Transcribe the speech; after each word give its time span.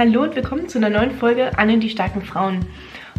Hallo 0.00 0.22
und 0.22 0.34
willkommen 0.34 0.66
zu 0.66 0.78
einer 0.78 0.88
neuen 0.88 1.10
Folge 1.10 1.58
Anne 1.58 1.76
die 1.76 1.90
starken 1.90 2.22
Frauen. 2.22 2.64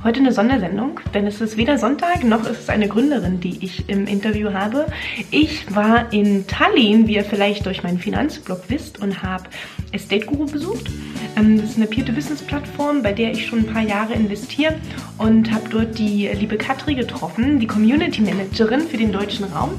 Heute 0.03 0.19
eine 0.19 0.31
Sondersendung, 0.31 0.99
denn 1.13 1.27
es 1.27 1.39
ist 1.39 1.55
weder 1.55 1.77
Sonntag 1.77 2.23
noch 2.23 2.41
ist 2.41 2.61
es 2.61 2.69
eine 2.69 2.87
Gründerin, 2.87 3.39
die 3.39 3.63
ich 3.63 3.87
im 3.87 4.07
Interview 4.07 4.51
habe. 4.51 4.87
Ich 5.29 5.75
war 5.75 6.11
in 6.11 6.47
Tallinn, 6.47 7.05
wie 7.05 7.17
ihr 7.17 7.23
vielleicht 7.23 7.67
durch 7.67 7.83
meinen 7.83 7.99
Finanzblog 7.99 8.63
wisst, 8.69 8.99
und 8.99 9.21
habe 9.21 9.43
Estate 9.91 10.25
Guru 10.25 10.47
besucht. 10.47 10.89
Ähm, 11.37 11.61
das 11.61 11.69
ist 11.69 11.77
eine 11.77 11.85
Peer-to-Business-Plattform, 11.85 13.03
bei 13.03 13.13
der 13.13 13.29
ich 13.29 13.45
schon 13.45 13.59
ein 13.59 13.67
paar 13.67 13.83
Jahre 13.83 14.13
investiere 14.13 14.73
und 15.19 15.51
habe 15.51 15.69
dort 15.69 15.99
die 15.99 16.29
liebe 16.29 16.57
Katri 16.57 16.95
getroffen, 16.95 17.59
die 17.59 17.67
Community 17.67 18.23
Managerin 18.23 18.81
für 18.81 18.97
den 18.97 19.11
deutschen 19.11 19.45
Raum. 19.45 19.69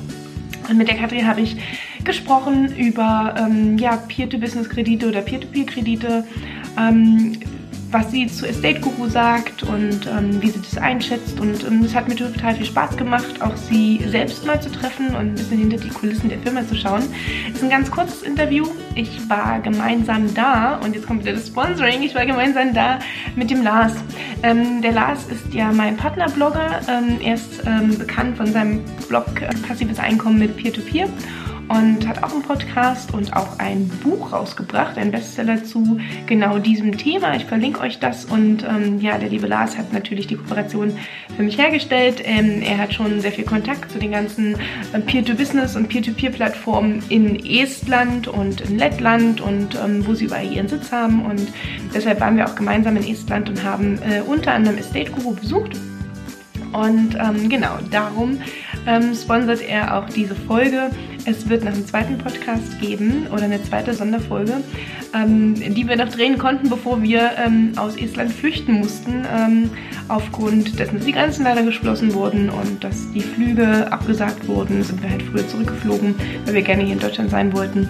Und 0.71 0.79
mit 0.79 0.87
der 0.87 0.99
Katrin 0.99 1.27
habe 1.27 1.41
ich 1.41 1.57
gesprochen 2.05 2.77
über 2.77 3.35
ähm, 3.37 3.77
ja, 3.79 3.97
Peer-to-Business-Kredite 3.97 5.09
oder 5.09 5.21
Peer-to-Peer-Kredite, 5.21 6.25
was 7.93 8.11
sie 8.11 8.27
zu 8.27 8.47
Estate 8.47 8.81
Guru 8.81 9.09
sagt 9.09 9.63
und 9.63 10.07
ähm, 10.07 10.41
wie 10.41 10.49
sie 10.49 10.61
das 10.61 10.79
einschätzt. 10.79 11.39
Und 11.39 11.63
ähm, 11.65 11.83
es 11.85 11.95
hat 11.95 12.09
mir 12.09 12.17
total 12.17 12.55
viel 12.55 12.65
Spaß 12.65 12.97
gemacht, 12.97 13.41
auch 13.41 13.55
sie 13.57 14.03
selbst 14.09 14.47
mal 14.47 14.61
zu 14.61 14.73
treffen 14.73 15.09
und 15.09 15.17
ein 15.17 15.35
bisschen 15.35 15.59
hinter 15.59 15.77
die 15.77 15.91
Kulissen 15.91 16.31
der 16.31 16.39
Firma 16.39 16.67
zu 16.67 16.75
schauen. 16.75 17.03
Es 17.51 17.57
ist 17.57 17.63
ein 17.63 17.71
ganz 17.71 17.91
kurzes 17.91 18.23
Interview. 18.23 18.67
Ich 18.95 19.29
war 19.29 19.61
gemeinsam 19.61 20.33
da 20.35 20.77
und 20.77 20.95
jetzt 20.95 21.07
kommt 21.07 21.23
wieder 21.23 21.35
das 21.35 21.49
Sponsoring. 21.49 22.03
Ich 22.03 22.15
war 22.15 22.25
gemeinsam 22.25 22.73
da 22.73 22.99
mit 23.37 23.51
dem 23.51 23.63
Lars. 23.63 23.93
Ähm, 24.43 24.81
der 24.81 24.93
Lars 24.93 25.27
ist 25.27 25.53
ja 25.53 25.71
mein 25.71 25.97
Partnerblogger. 25.97 26.81
Ähm, 26.89 27.19
er 27.23 27.35
ist 27.35 27.63
ähm, 27.67 27.97
bekannt 27.99 28.39
von 28.39 28.47
seinem 28.47 28.81
Blog 29.09 29.27
äh, 29.43 29.51
Passives 29.67 29.99
Einkommen 29.99 30.39
mit 30.39 30.57
Peer-to-Peer. 30.57 31.07
peer 31.07 31.07
to 31.07 31.13
peer 31.13 31.42
und 31.69 32.07
hat 32.07 32.23
auch 32.23 32.33
einen 32.33 32.43
Podcast 32.43 33.15
und 33.15 33.35
auch 33.35 33.59
ein 33.59 33.89
Buch 34.03 34.33
rausgebracht, 34.33 34.99
ein 34.99 35.11
Bestseller 35.11 35.65
zu 35.65 35.99
genau 36.27 36.59
diesem 36.59 36.97
Thema. 36.99 37.35
Ich 37.37 37.45
verlinke 37.45 37.81
euch 37.81 37.99
das 37.99 38.25
und 38.25 38.65
ähm, 38.65 39.01
ja, 39.01 39.19
der 39.19 39.29
liebe 39.29 39.47
Lars 39.47 39.77
hat 39.77 39.93
natürlich 39.93 40.27
die 40.27 40.37
Kooperation 40.37 40.97
für 41.37 41.43
mich 41.43 41.59
hergestellt. 41.59 42.23
Ähm, 42.25 42.63
er 42.63 42.79
hat 42.79 42.95
schon 42.95 43.21
sehr 43.21 43.33
viel 43.33 43.45
Kontakt 43.45 43.91
zu 43.91 43.99
den 43.99 44.13
ganzen 44.13 44.55
äh, 44.93 45.01
Peer-to-Business 45.01 45.77
und 45.77 45.89
Peer-to-Peer-Plattformen 45.89 47.03
in 47.09 47.45
Estland 47.45 48.29
und 48.29 48.61
in 48.61 48.79
Lettland 48.79 49.41
und 49.41 49.75
ähm, 49.75 50.07
wo 50.07 50.15
sie 50.15 50.27
überall 50.27 50.51
ihren 50.51 50.69
Sitz 50.69 50.93
haben 50.93 51.25
und 51.25 51.53
deshalb 51.95 52.21
waren 52.21 52.37
wir 52.37 52.47
auch 52.47 52.55
gemeinsam 52.55 52.97
in 52.97 53.07
Estland 53.07 53.49
und 53.49 53.63
haben 53.63 53.99
äh, 54.03 54.21
unter 54.23 54.53
anderem 54.53 54.79
Estate 54.79 55.11
Guru 55.13 55.35
besucht. 55.35 55.77
Und 56.73 57.17
ähm, 57.17 57.51
genau, 57.51 57.79
darum 57.91 58.39
ähm, 58.87 59.15
sponsert 59.15 59.63
er 59.63 59.97
auch 59.97 60.09
diese 60.09 60.35
Folge. 60.35 60.91
Es 61.25 61.49
wird 61.49 61.65
noch 61.65 61.73
einen 61.73 61.87
zweiten 61.87 62.19
Podcast 62.19 62.81
geben 62.81 63.29
oder 63.33 63.45
eine 63.45 63.63
zweite 63.63 63.95
Sonderfolge, 63.95 64.55
ähm, 65.15 65.55
die 65.55 65.87
wir 65.87 65.97
noch 65.97 66.09
drehen 66.09 66.37
konnten, 66.37 66.69
bevor 66.69 67.01
wir 67.03 67.31
ähm, 67.45 67.73
aus 67.77 67.97
Estland 67.97 68.33
flüchten 68.33 68.73
mussten, 68.73 69.25
ähm, 69.33 69.71
aufgrund 70.09 70.79
dessen, 70.79 70.97
dass 70.97 71.07
die 71.07 71.13
Grenzen 71.13 71.45
leider 71.45 71.63
geschlossen 71.63 72.13
wurden 72.15 72.51
und 72.51 72.83
dass 72.83 73.13
die 73.13 73.21
Flüge 73.21 73.91
abgesagt 73.93 74.49
wurden, 74.49 74.83
sind 74.83 75.03
wir 75.03 75.11
halt 75.11 75.23
früher 75.23 75.47
zurückgeflogen, 75.47 76.15
weil 76.45 76.55
wir 76.55 76.63
gerne 76.63 76.83
hier 76.83 76.95
in 76.95 77.01
Deutschland 77.01 77.31
sein 77.31 77.53
wollten. 77.53 77.89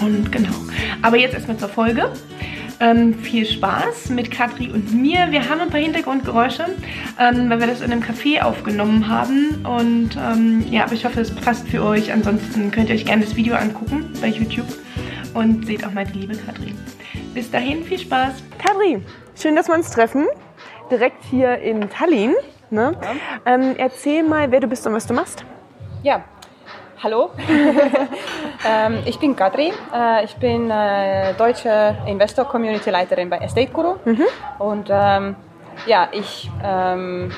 Und 0.00 0.30
genau. 0.30 0.54
Aber 1.02 1.16
jetzt 1.16 1.34
erstmal 1.34 1.56
zur 1.56 1.68
Folge. 1.68 2.10
Ähm, 2.80 3.14
viel 3.14 3.46
Spaß 3.46 4.10
mit 4.10 4.30
Katri 4.30 4.70
und 4.70 4.92
mir. 4.92 5.30
Wir 5.30 5.48
haben 5.48 5.60
ein 5.60 5.70
paar 5.70 5.80
Hintergrundgeräusche, 5.80 6.66
ähm, 7.20 7.48
weil 7.48 7.60
wir 7.60 7.66
das 7.66 7.80
in 7.80 7.92
einem 7.92 8.02
Café 8.02 8.42
aufgenommen 8.42 9.08
haben. 9.08 9.64
Und 9.64 10.16
ähm, 10.16 10.64
ja, 10.70 10.84
aber 10.84 10.94
ich 10.94 11.04
hoffe, 11.04 11.20
es 11.20 11.34
passt 11.34 11.68
für 11.68 11.82
euch. 11.82 12.12
Ansonsten 12.12 12.70
könnt 12.70 12.88
ihr 12.88 12.96
euch 12.96 13.04
gerne 13.04 13.24
das 13.24 13.36
Video 13.36 13.54
angucken 13.54 14.12
bei 14.20 14.28
YouTube 14.28 14.66
und 15.34 15.66
seht 15.66 15.86
auch 15.86 15.92
meine 15.92 16.10
liebe 16.10 16.36
Katri. 16.36 16.74
Bis 17.32 17.50
dahin, 17.50 17.84
viel 17.84 17.98
Spaß. 17.98 18.42
Katri, 18.58 19.00
schön, 19.40 19.56
dass 19.56 19.68
wir 19.68 19.74
uns 19.74 19.90
treffen. 19.90 20.26
Direkt 20.90 21.24
hier 21.24 21.58
in 21.58 21.88
Tallinn. 21.90 22.34
Ne? 22.70 22.96
Ja. 23.00 23.54
Ähm, 23.54 23.74
erzähl 23.76 24.22
mal, 24.24 24.50
wer 24.50 24.60
du 24.60 24.66
bist 24.66 24.86
und 24.86 24.94
was 24.94 25.06
du 25.06 25.14
machst. 25.14 25.44
Ja, 26.02 26.24
Hallo, 27.04 27.32
ähm, 28.66 29.02
ich 29.04 29.18
bin 29.18 29.36
Kadri. 29.36 29.74
Äh, 29.94 30.24
ich 30.24 30.36
bin 30.36 30.70
äh, 30.70 31.34
deutsche 31.34 31.98
Investor 32.06 32.46
Community 32.46 32.88
Leiterin 32.88 33.28
bei 33.28 33.36
Estate 33.40 33.70
Guru. 33.70 33.96
Mhm. 34.06 34.24
Und 34.58 34.88
ähm, 34.90 35.36
ja, 35.84 36.08
ich, 36.12 36.50
ähm, 36.64 37.30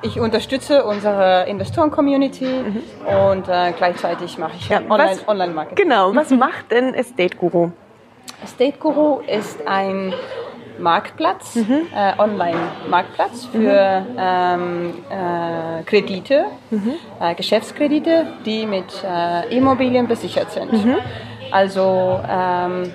ich 0.00 0.18
unterstütze 0.18 0.84
unsere 0.84 1.44
Investoren-Community 1.46 2.46
mhm. 2.46 2.82
und 3.28 3.48
äh, 3.48 3.74
gleichzeitig 3.76 4.38
mache 4.38 4.52
ich 4.58 4.70
ja, 4.70 4.78
Online-Marketing. 4.78 5.28
Online 5.28 5.66
genau, 5.74 6.14
was 6.14 6.30
macht 6.30 6.70
denn 6.70 6.94
Estate 6.94 7.36
Guru? 7.36 7.68
Estate 8.42 8.78
Guru 8.78 9.20
ist 9.26 9.58
ein 9.68 10.14
Marktplatz, 10.78 11.56
mhm. 11.56 11.86
äh, 11.94 12.18
Online-Marktplatz 12.18 13.46
für 13.46 14.00
mhm. 14.00 14.16
ähm, 14.18 14.94
äh, 15.10 15.82
Kredite, 15.84 16.46
mhm. 16.70 16.94
äh, 17.20 17.34
Geschäftskredite, 17.34 18.26
die 18.44 18.66
mit 18.66 19.04
äh, 19.04 19.56
Immobilien 19.56 20.06
besichert 20.08 20.50
sind. 20.50 20.72
Mhm. 20.72 20.96
Also 21.50 22.20
ähm, 22.28 22.92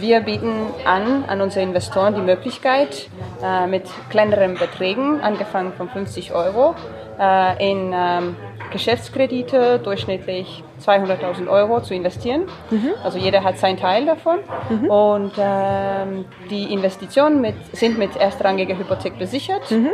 wir 0.00 0.20
bieten 0.20 0.52
an, 0.84 1.24
an 1.26 1.40
unsere 1.40 1.64
Investoren 1.64 2.14
die 2.14 2.20
Möglichkeit, 2.20 3.08
äh, 3.42 3.66
mit 3.66 3.84
kleineren 4.10 4.54
Beträgen, 4.54 5.20
angefangen 5.20 5.72
von 5.72 5.88
50 5.88 6.32
Euro, 6.32 6.74
äh, 7.18 7.70
in 7.70 7.92
ähm, 7.94 8.36
Geschäftskredite 8.72 9.78
durchschnittlich 9.78 10.62
200.000 10.84 11.48
Euro 11.48 11.80
zu 11.80 11.94
investieren. 11.94 12.42
Mhm. 12.70 12.90
Also 13.02 13.18
jeder 13.18 13.42
hat 13.44 13.58
seinen 13.58 13.78
Teil 13.78 14.06
davon. 14.06 14.38
Mhm. 14.68 14.90
Und 14.90 15.32
ähm, 15.38 16.24
die 16.50 16.72
Investitionen 16.72 17.40
mit, 17.40 17.54
sind 17.72 17.98
mit 17.98 18.16
erstrangiger 18.16 18.76
Hypothek 18.76 19.18
besichert. 19.18 19.70
Mhm. 19.70 19.90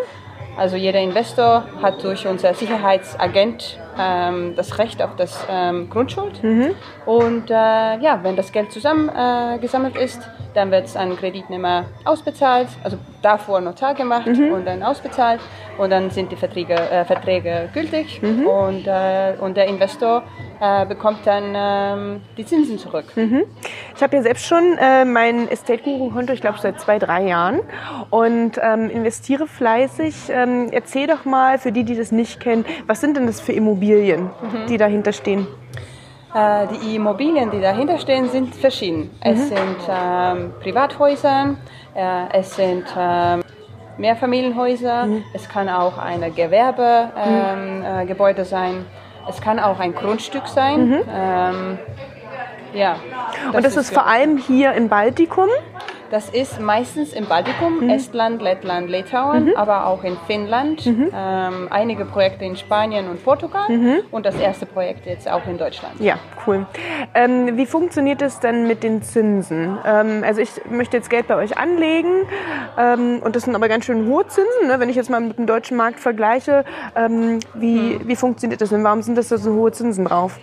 Also 0.56 0.76
jeder 0.76 1.00
Investor 1.00 1.64
hat 1.80 2.02
durch 2.04 2.26
unser 2.26 2.54
Sicherheitsagent 2.54 3.78
ähm, 3.98 4.54
das 4.56 4.78
Recht 4.78 5.02
auf 5.02 5.16
das 5.16 5.46
ähm, 5.48 5.88
Grundschuld. 5.90 6.42
Mhm. 6.42 6.74
Und 7.06 7.50
äh, 7.50 7.54
ja, 7.54 8.20
wenn 8.22 8.36
das 8.36 8.52
Geld 8.52 8.72
zusammengesammelt 8.72 9.96
äh, 9.96 10.04
ist, 10.04 10.28
dann 10.54 10.70
wird 10.70 10.86
es 10.86 10.96
an 10.96 11.16
Kreditnehmer 11.16 11.86
ausbezahlt, 12.04 12.68
also 12.82 12.98
davor 13.22 13.60
Notar 13.60 13.94
gemacht 13.94 14.26
mhm. 14.26 14.52
und 14.52 14.66
dann 14.66 14.82
ausbezahlt 14.82 15.40
und 15.78 15.90
dann 15.90 16.10
sind 16.10 16.30
die 16.30 16.36
Verträge, 16.36 16.74
äh, 16.74 17.04
Verträge 17.04 17.70
gültig 17.72 18.20
mhm. 18.22 18.46
und, 18.46 18.86
äh, 18.86 19.34
und 19.40 19.56
der 19.56 19.66
Investor 19.66 20.22
äh, 20.62 20.86
bekommt 20.86 21.26
dann 21.26 21.54
ähm, 21.56 22.20
die 22.36 22.46
Zinsen 22.46 22.78
zurück. 22.78 23.06
Mhm. 23.16 23.42
Ich 23.96 24.02
habe 24.02 24.14
ja 24.14 24.22
selbst 24.22 24.46
schon 24.46 24.78
äh, 24.78 25.04
mein 25.04 25.48
Estate 25.48 25.82
Guru 25.82 26.10
Konto, 26.10 26.32
ich 26.32 26.40
glaube 26.40 26.58
seit 26.60 26.80
zwei, 26.80 27.00
drei 27.00 27.24
Jahren 27.24 27.60
und 28.10 28.60
ähm, 28.62 28.88
investiere 28.88 29.48
fleißig. 29.48 30.14
Ähm, 30.28 30.68
erzähl 30.70 31.08
doch 31.08 31.24
mal 31.24 31.58
für 31.58 31.72
die, 31.72 31.82
die 31.82 31.96
das 31.96 32.12
nicht 32.12 32.38
kennen, 32.38 32.64
was 32.86 33.00
sind 33.00 33.16
denn 33.16 33.26
das 33.26 33.40
für 33.40 33.52
Immobilien, 33.52 34.30
mhm. 34.40 34.66
die 34.68 34.76
dahinter 34.76 35.12
stehen? 35.12 35.48
Äh, 36.32 36.68
die 36.68 36.94
Immobilien, 36.94 37.50
die 37.50 37.60
dahinter 37.60 37.98
stehen, 37.98 38.28
sind 38.28 38.54
verschieden. 38.54 39.10
Es 39.20 39.38
mhm. 39.38 39.56
sind 39.56 39.76
ähm, 39.90 40.52
Privathäuser, 40.60 41.56
äh, 41.94 42.38
es 42.38 42.54
sind 42.54 42.84
ähm, 42.96 43.42
Mehrfamilienhäuser, 43.98 45.06
mhm. 45.06 45.24
es 45.34 45.48
kann 45.48 45.68
auch 45.68 45.98
ein 45.98 46.20
Gewerbegebäude 46.34 48.40
ähm, 48.40 48.46
äh, 48.46 48.48
sein, 48.48 48.86
es 49.28 49.40
kann 49.40 49.58
auch 49.58 49.78
ein 49.78 49.94
Grundstück 49.94 50.46
sein. 50.46 50.88
Mhm. 50.88 51.02
Ähm, 51.08 51.78
ja. 52.74 52.96
Das 53.46 53.54
Und 53.54 53.64
das 53.64 53.76
ist, 53.76 53.88
ist 53.88 53.94
vor 53.94 54.06
allem 54.06 54.36
hier 54.36 54.72
im 54.72 54.88
Baltikum? 54.88 55.48
Das 56.12 56.28
ist 56.28 56.60
meistens 56.60 57.14
im 57.14 57.24
Baltikum, 57.24 57.84
mhm. 57.84 57.88
Estland, 57.88 58.42
Lettland, 58.42 58.90
Litauen, 58.90 59.46
mhm. 59.46 59.56
aber 59.56 59.86
auch 59.86 60.04
in 60.04 60.18
Finnland, 60.26 60.84
mhm. 60.84 61.10
ähm, 61.10 61.68
einige 61.70 62.04
Projekte 62.04 62.44
in 62.44 62.54
Spanien 62.54 63.08
und 63.08 63.24
Portugal 63.24 63.66
mhm. 63.70 64.00
und 64.10 64.26
das 64.26 64.38
erste 64.38 64.66
Projekt 64.66 65.06
jetzt 65.06 65.26
auch 65.26 65.46
in 65.46 65.56
Deutschland. 65.56 65.98
Ja, 66.00 66.18
cool. 66.46 66.66
Ähm, 67.14 67.56
wie 67.56 67.64
funktioniert 67.64 68.20
es 68.20 68.40
denn 68.40 68.68
mit 68.68 68.82
den 68.82 69.00
Zinsen? 69.00 69.78
Ähm, 69.86 70.22
also 70.22 70.42
ich 70.42 70.50
möchte 70.68 70.98
jetzt 70.98 71.08
Geld 71.08 71.28
bei 71.28 71.36
euch 71.36 71.56
anlegen 71.56 72.26
ähm, 72.76 73.22
und 73.24 73.34
das 73.34 73.44
sind 73.44 73.54
aber 73.54 73.68
ganz 73.68 73.86
schön 73.86 74.06
hohe 74.06 74.26
Zinsen, 74.26 74.66
ne? 74.66 74.80
wenn 74.80 74.90
ich 74.90 74.96
jetzt 74.96 75.08
mal 75.08 75.18
mit 75.18 75.38
dem 75.38 75.46
deutschen 75.46 75.78
Markt 75.78 75.98
vergleiche. 75.98 76.66
Ähm, 76.94 77.38
wie, 77.54 77.94
mhm. 77.94 78.00
wie 78.06 78.16
funktioniert 78.16 78.60
das 78.60 78.68
denn? 78.68 78.84
Warum 78.84 79.00
sind 79.00 79.16
das 79.16 79.28
da 79.28 79.38
so 79.38 79.54
hohe 79.54 79.72
Zinsen 79.72 80.04
drauf? 80.04 80.38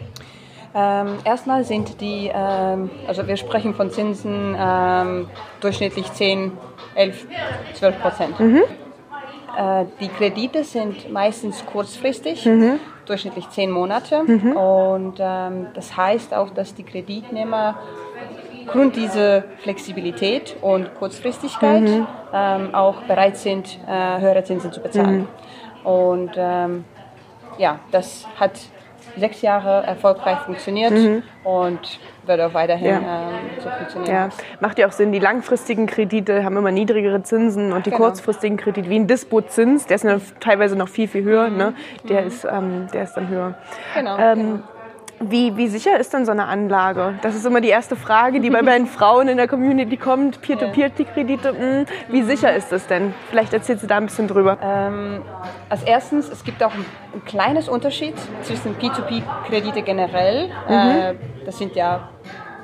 Ähm, 0.74 1.18
erstmal 1.26 1.64
sind 1.64 2.00
die, 2.00 2.30
ähm, 2.34 2.92
also 3.08 3.28
wir 3.28 3.38
sprechen 3.38 3.74
von 3.74 3.90
Zinsen 3.90 4.56
ähm, 4.58 5.28
durchschnittlich 5.62 6.12
10, 6.14 6.52
11, 6.96 7.28
12 7.74 8.02
Prozent. 8.02 8.40
Mhm. 8.40 8.62
Äh, 9.58 9.86
die 10.00 10.10
Kredite 10.10 10.64
sind 10.64 11.12
meistens 11.12 11.66
kurzfristig, 11.66 12.46
mhm. 12.46 12.80
durchschnittlich 13.06 13.50
10 13.50 13.72
Monate. 13.72 14.24
Mhm. 14.24 14.56
Und 14.56 15.16
ähm, 15.20 15.68
das 15.74 15.98
heißt 15.98 16.34
auch, 16.36 16.52
dass 16.52 16.76
die 16.76 16.84
Kreditnehmer 16.84 17.80
aufgrund 18.66 18.96
dieser 18.96 19.44
Flexibilität 19.64 20.56
und 20.62 20.94
Kurzfristigkeit 20.96 21.82
mhm. 21.82 22.06
ähm, 22.32 22.76
auch 22.76 23.02
bereit 23.04 23.38
sind, 23.38 23.80
äh, 23.88 24.22
höhere 24.22 24.44
Zinsen 24.44 24.72
zu 24.72 24.80
bezahlen. 24.80 25.22
Mhm. 25.22 25.88
Und 25.90 26.32
ähm, 26.36 26.86
ja, 27.58 27.80
das 27.92 28.28
hat 28.40 28.52
sechs 29.18 29.42
Jahre 29.42 29.86
erfolgreich 29.86 30.40
funktioniert 30.40 30.92
mhm. 30.92 31.24
und 31.44 32.00
wird 32.26 32.42
auch 32.42 32.54
weiterhin 32.54 32.88
ja. 32.88 32.98
ähm, 33.00 33.36
so 33.60 33.70
funktionieren. 33.70 34.14
Ja. 34.14 34.30
Macht 34.60 34.80
ja 34.80 34.88
auch 34.88 34.92
Sinn, 34.92 35.12
die 35.12 35.20
langfristigen 35.20 35.88
Kredite 35.88 36.44
haben 36.44 36.58
immer 36.58 36.72
niedrigere 36.72 37.24
Zinsen 37.24 37.74
und 37.74 37.86
die 37.86 37.92
genau. 37.92 38.04
kurzfristigen 38.04 38.58
Kredite, 38.58 38.90
wie 38.90 39.00
ein 39.00 39.08
Dispo-Zins, 39.08 39.88
der 39.88 39.98
ist 39.98 40.36
teilweise 40.40 40.76
noch 40.76 40.90
viel, 40.90 41.08
viel 41.08 41.24
höher, 41.24 41.50
mhm. 41.50 41.58
ne? 41.58 41.74
der, 42.08 42.22
mhm. 42.22 42.28
ist, 42.28 42.46
ähm, 42.46 42.88
der 42.94 43.04
ist 43.04 43.14
dann 43.14 43.28
höher. 43.30 43.56
Genau, 43.96 44.18
ähm, 44.18 44.38
genau. 44.38 44.60
Wie, 45.22 45.58
wie 45.58 45.68
sicher 45.68 46.00
ist 46.00 46.14
denn 46.14 46.26
so 46.26 46.32
eine 46.32 46.46
Anlage? 46.46 47.16
Das 47.22 47.36
ist 47.36 47.46
immer 47.46 47.60
die 47.60 47.70
erste 47.70 47.96
Frage, 47.96 48.40
die 48.40 48.50
bei 48.50 48.62
meinen 48.62 48.88
Frauen 48.88 49.28
in 49.28 49.38
der 49.38 49.48
Community 49.48 49.98
kommt. 49.98 50.42
Peer-to-Peer-Kredite, 50.42 51.50
hm, 51.50 51.86
wie 52.08 52.24
sicher 52.24 52.56
ist 52.56 52.72
das 52.72 52.88
denn? 52.88 53.14
Vielleicht 53.30 53.54
erzählst 53.54 53.84
du 53.84 53.88
da 53.88 53.98
ein 53.98 54.06
bisschen 54.06 54.28
drüber. 54.28 54.58
Ähm, 54.62 55.22
als 55.68 55.84
erstens, 55.84 56.30
es 56.30 56.44
gibt 56.44 56.64
auch 56.64 56.74
ein, 56.74 56.86
ein 57.14 57.26
kleines 57.26 57.68
Unterschied 57.68 58.16
zwischen 58.44 58.76
Peer-to-Peer-Kredite 58.76 59.82
generell. 59.82 60.48
Mhm. 60.48 60.74
Äh, 60.74 61.16
das 61.46 61.58
sind 61.58 61.76
ja 61.76 62.10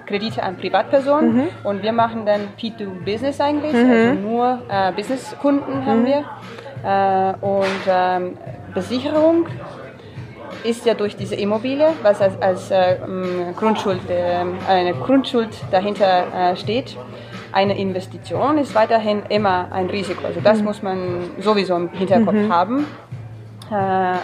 Kredite 0.05 0.41
an 0.43 0.57
Privatpersonen 0.57 1.35
mhm. 1.35 1.47
und 1.63 1.83
wir 1.83 1.91
machen 1.91 2.25
dann 2.25 2.41
P2Business 2.59 3.41
eigentlich, 3.41 3.73
mhm. 3.73 3.91
also 3.91 4.13
nur 4.21 4.61
äh, 4.69 4.91
Businesskunden 4.93 5.85
haben 5.85 6.01
mhm. 6.01 6.05
wir. 6.05 6.23
Äh, 6.83 7.33
und 7.45 7.65
ähm, 7.87 8.37
Besicherung 8.73 9.47
ist 10.65 10.85
ja 10.85 10.93
durch 10.93 11.15
diese 11.15 11.35
Immobilie, 11.35 11.89
was 12.01 12.21
als, 12.21 12.41
als 12.41 12.71
äh, 12.71 12.97
Grundschuld, 13.55 14.09
äh, 14.09 14.43
eine 14.67 14.93
Grundschuld 14.93 15.49
dahinter 15.71 16.51
äh, 16.51 16.55
steht, 16.55 16.97
eine 17.51 17.77
Investition 17.77 18.57
ist 18.57 18.75
weiterhin 18.75 19.23
immer 19.29 19.71
ein 19.71 19.89
Risiko. 19.89 20.27
Also 20.27 20.41
das 20.41 20.59
mhm. 20.59 20.65
muss 20.65 20.83
man 20.83 20.97
sowieso 21.39 21.75
im 21.77 21.89
Hinterkopf 21.89 22.33
mhm. 22.33 22.53
haben. 22.53 22.85
Äh, 23.71 23.75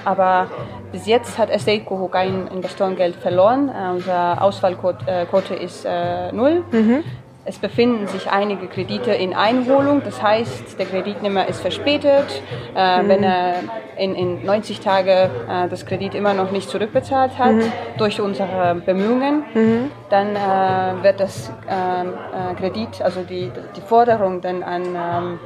aber 0.04 0.48
bis 0.92 1.06
jetzt 1.06 1.38
hat 1.38 1.50
Estate 1.50 1.86
Coho 1.86 2.08
kein 2.10 2.48
Investorengeld 2.48 3.16
verloren. 3.16 3.70
Äh, 3.70 3.92
unsere 3.92 4.42
Ausfallquote 4.42 5.56
ist 5.56 5.86
äh, 5.86 6.32
null. 6.34 6.64
Mhm. 6.72 7.04
Es 7.44 7.58
befinden 7.58 8.08
sich 8.08 8.30
einige 8.30 8.68
Kredite 8.68 9.12
in 9.12 9.34
Einholung, 9.34 10.04
das 10.04 10.22
heißt, 10.22 10.78
der 10.78 10.86
Kreditnehmer 10.86 11.48
ist 11.48 11.60
verspätet. 11.60 12.44
Äh, 12.76 13.02
mhm. 13.02 13.08
Wenn 13.10 13.24
er 13.24 13.54
in, 13.98 14.14
in 14.14 14.46
90 14.46 14.80
Tagen 14.80 15.10
äh, 15.10 15.68
das 15.68 15.88
Kredit 15.88 16.14
immer 16.14 16.36
noch 16.36 16.52
nicht 16.52 16.70
zurückbezahlt 16.70 17.40
hat 17.40 17.54
mhm. 17.54 17.72
durch 17.98 18.22
unsere 18.22 18.76
Bemühungen, 18.86 19.44
mhm. 19.56 19.92
dann 20.10 20.36
äh, 20.36 21.04
wird 21.04 21.20
das 21.20 21.52
ähm, 21.68 22.14
äh, 22.14 22.54
Kredit, 22.56 23.02
also 23.02 23.24
die, 23.24 23.52
die 23.76 23.82
Forderung 23.82 24.42
dann 24.42 24.62
an 24.62 25.40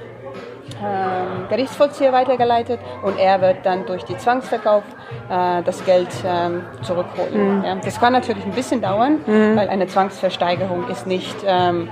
ähm, 0.83 1.47
Gerichtsvollzieher 1.49 2.11
weitergeleitet 2.11 2.79
und 3.03 3.17
er 3.17 3.41
wird 3.41 3.65
dann 3.65 3.85
durch 3.85 4.03
die 4.03 4.17
Zwangsverkauf 4.17 4.83
äh, 5.29 5.63
das 5.63 5.83
Geld 5.85 6.09
ähm, 6.25 6.63
zurückholen. 6.81 7.59
Mhm. 7.59 7.63
Ja, 7.63 7.75
das 7.75 7.99
kann 7.99 8.13
natürlich 8.13 8.45
ein 8.45 8.51
bisschen 8.51 8.81
dauern, 8.81 9.19
mhm. 9.25 9.55
weil 9.55 9.69
eine 9.69 9.87
Zwangsversteigerung 9.87 10.87
ist 10.89 11.07
nicht 11.07 11.35
ähm, 11.45 11.89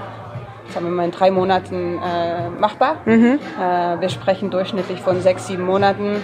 sagen 0.70 0.86
wir 0.86 0.92
mal 0.92 1.06
in 1.06 1.12
drei 1.12 1.32
Monaten 1.32 2.00
äh, 2.00 2.50
machbar. 2.50 2.98
Mhm. 3.06 3.40
Äh, 3.60 4.02
wir 4.02 4.10
sprechen 4.10 4.50
durchschnittlich 4.50 5.00
von 5.02 5.22
sechs, 5.22 5.48
sieben 5.48 5.66
Monaten 5.66 6.22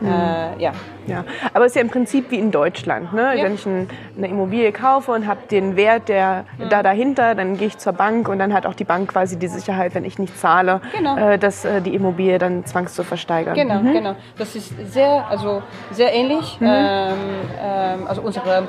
Mhm. 0.00 0.08
Äh, 0.08 0.62
ja. 0.62 0.72
ja. 1.06 1.24
Aber 1.54 1.64
es 1.64 1.72
ist 1.72 1.76
ja 1.76 1.82
im 1.82 1.90
Prinzip 1.90 2.30
wie 2.30 2.38
in 2.38 2.50
Deutschland. 2.50 3.12
Ne? 3.12 3.36
Ja. 3.36 3.44
Wenn 3.44 3.54
ich 3.54 3.66
ein, 3.66 3.88
eine 4.16 4.28
Immobilie 4.28 4.72
kaufe 4.72 5.12
und 5.12 5.26
habe 5.26 5.40
den 5.50 5.76
Wert 5.76 6.08
der 6.08 6.44
mhm. 6.58 6.68
da 6.68 6.82
dahinter, 6.82 7.34
dann 7.34 7.56
gehe 7.56 7.68
ich 7.68 7.78
zur 7.78 7.92
Bank 7.92 8.28
und 8.28 8.38
dann 8.38 8.52
hat 8.52 8.66
auch 8.66 8.74
die 8.74 8.84
Bank 8.84 9.12
quasi 9.12 9.38
die 9.38 9.48
Sicherheit, 9.48 9.94
wenn 9.94 10.04
ich 10.04 10.18
nicht 10.18 10.38
zahle, 10.38 10.80
genau. 10.96 11.16
äh, 11.16 11.38
dass 11.38 11.64
äh, 11.64 11.80
die 11.80 11.94
Immobilie 11.94 12.38
dann 12.38 12.64
zwangs 12.64 12.94
zu 12.94 13.04
versteigern. 13.04 13.54
Genau, 13.54 13.80
mhm. 13.80 13.92
genau. 13.92 14.16
Das 14.38 14.54
ist 14.54 14.72
sehr, 14.92 15.26
also 15.28 15.62
sehr 15.90 16.12
ähnlich. 16.12 16.60
Mhm. 16.60 16.66
Ähm, 16.68 17.14
ähm, 17.60 18.06
also 18.06 18.22
unsere 18.22 18.68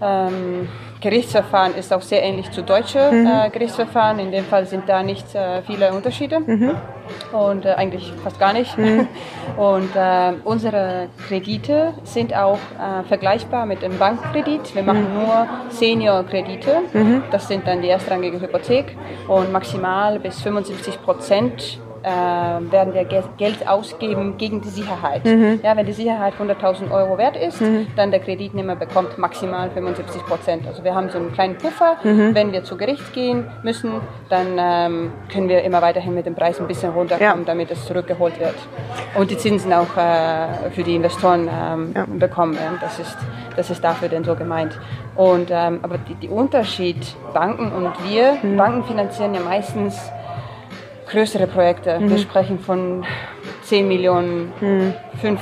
ähm, 0.00 0.68
Gerichtsverfahren 1.02 1.74
ist 1.74 1.92
auch 1.92 2.00
sehr 2.00 2.22
ähnlich 2.22 2.50
zu 2.52 2.62
deutschen 2.62 3.22
mhm. 3.22 3.26
äh, 3.26 3.50
Gerichtsverfahren. 3.50 4.20
In 4.20 4.30
dem 4.30 4.44
Fall 4.44 4.66
sind 4.66 4.88
da 4.88 5.02
nicht 5.02 5.34
äh, 5.34 5.60
viele 5.62 5.92
Unterschiede 5.92 6.40
mhm. 6.40 6.76
und 7.32 7.66
äh, 7.66 7.70
eigentlich 7.70 8.12
fast 8.22 8.38
gar 8.38 8.52
nicht. 8.52 8.78
Mhm. 8.78 9.08
Und 9.56 9.94
äh, 9.96 10.32
unsere 10.44 11.08
Kredite 11.28 11.92
sind 12.04 12.34
auch 12.34 12.58
äh, 12.78 13.02
vergleichbar 13.06 13.66
mit 13.66 13.82
dem 13.82 13.98
Bankkredit. 13.98 14.74
Wir 14.74 14.82
machen 14.82 15.12
mhm. 15.12 15.20
nur 15.20 15.46
Senior-Kredite. 15.68 16.80
Mhm. 16.92 17.24
Das 17.30 17.48
sind 17.48 17.66
dann 17.66 17.82
die 17.82 17.88
erstrangige 17.88 18.40
Hypothek 18.40 18.96
und 19.28 19.52
maximal 19.52 20.18
bis 20.20 20.40
75 20.40 21.02
Prozent 21.02 21.80
äh, 22.02 22.72
werden 22.72 22.94
wir 22.94 23.04
Geld 23.36 23.68
ausgeben 23.68 24.36
gegen 24.38 24.60
die 24.60 24.68
Sicherheit. 24.68 25.24
Mhm. 25.24 25.60
Ja, 25.62 25.76
wenn 25.76 25.86
die 25.86 25.92
Sicherheit 25.92 26.34
100.000 26.40 26.90
Euro 26.90 27.18
wert 27.18 27.36
ist, 27.36 27.60
mhm. 27.60 27.86
dann 27.96 28.10
der 28.10 28.20
Kreditnehmer 28.20 28.76
bekommt 28.76 29.18
maximal 29.18 29.70
75 29.70 30.22
Prozent. 30.24 30.66
Also 30.66 30.84
wir 30.84 30.94
haben 30.94 31.10
so 31.10 31.18
einen 31.18 31.32
kleinen 31.32 31.56
Puffer. 31.56 31.96
Mhm. 32.02 32.34
Wenn 32.34 32.52
wir 32.52 32.64
zu 32.64 32.76
Gericht 32.76 33.12
gehen 33.12 33.46
müssen, 33.62 33.92
dann 34.28 34.56
ähm, 34.58 35.12
können 35.30 35.48
wir 35.48 35.62
immer 35.62 35.82
weiterhin 35.82 36.14
mit 36.14 36.26
dem 36.26 36.34
Preis 36.34 36.60
ein 36.60 36.66
bisschen 36.66 36.92
runterkommen, 36.92 37.40
ja. 37.40 37.44
damit 37.44 37.70
es 37.70 37.84
zurückgeholt 37.86 38.38
wird. 38.40 38.56
Und 39.16 39.30
die 39.30 39.38
Zinsen 39.38 39.72
auch 39.72 39.96
äh, 39.96 40.70
für 40.70 40.82
die 40.82 40.96
Investoren 40.96 41.48
ähm, 41.48 41.92
ja. 41.94 42.06
bekommen. 42.06 42.54
Ja. 42.54 42.72
Das, 42.80 42.98
ist, 42.98 43.16
das 43.56 43.70
ist 43.70 43.82
dafür 43.82 44.08
denn 44.08 44.24
so 44.24 44.34
gemeint. 44.34 44.78
Und, 45.14 45.50
ähm, 45.50 45.80
aber 45.82 45.98
die 45.98 46.28
Unterschied 46.28 46.96
Banken 47.32 47.72
und 47.72 47.92
wir, 48.08 48.38
mhm. 48.42 48.56
Banken 48.56 48.84
finanzieren 48.84 49.34
ja 49.34 49.40
meistens 49.40 50.10
größere 51.12 51.46
Projekte. 51.46 52.00
Mhm. 52.00 52.10
Wir 52.10 52.18
sprechen 52.18 52.58
von 52.58 53.04
10 53.62 53.86
Millionen, 53.86 54.52
mhm. 54.60 54.94
5, 55.20 55.40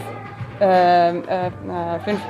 äh, 0.61 1.17
äh, 1.17 1.51